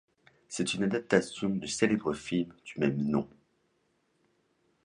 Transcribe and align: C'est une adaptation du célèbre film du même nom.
C'est 0.49 0.73
une 0.73 0.81
adaptation 0.81 1.47
du 1.49 1.67
célèbre 1.67 2.11
film 2.15 2.55
du 2.65 2.79
même 2.79 2.97
nom. 2.99 3.29